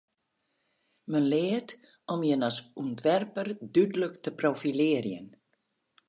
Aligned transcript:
Men 1.11 1.25
leart 1.31 1.73
om 2.13 2.21
jin 2.29 2.47
as 2.49 2.57
ûntwerper 2.81 3.47
dúdlik 3.73 4.15
te 4.23 4.29
profilearjen. 4.39 5.27